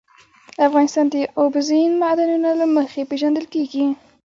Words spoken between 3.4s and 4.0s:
کېږي.